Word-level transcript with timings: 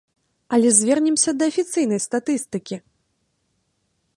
Але 0.55 0.69
звернемся 0.77 1.33
да 1.41 1.49
афіцыйнай 1.53 2.01
статыстыкі. 2.07 2.75